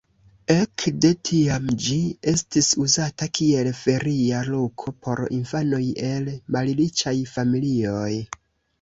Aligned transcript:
Ek 0.51 0.85
de 1.03 1.11
tiam 1.29 1.67
ĝi 1.87 1.97
estis 2.31 2.71
uzata 2.85 3.29
kiel 3.41 3.71
feria 3.83 4.43
loko 4.51 4.97
por 5.05 5.25
infanoj 5.41 5.85
el 6.11 6.35
malriĉaj 6.59 7.19
familioj. 7.39 8.13